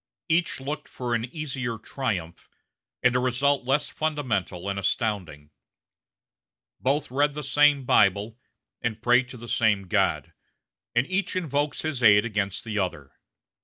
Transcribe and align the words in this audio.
Each 0.27 0.59
looked 0.59 0.87
for 0.87 1.13
an 1.13 1.25
easier 1.25 1.77
triumph, 1.77 2.49
and 3.03 3.15
a 3.15 3.19
result 3.19 3.65
less 3.65 3.87
fundamental 3.87 4.67
and 4.67 4.79
astounding. 4.79 5.51
Both 6.79 7.11
read 7.11 7.35
the 7.35 7.43
same 7.43 7.85
Bible, 7.85 8.39
and 8.81 8.99
pray 8.99 9.21
to 9.21 9.37
the 9.37 9.47
same 9.47 9.83
God; 9.87 10.33
and 10.95 11.05
each 11.05 11.35
invokes 11.35 11.83
his 11.83 12.01
aid 12.01 12.25
against 12.25 12.63
the 12.63 12.79
other. 12.79 13.11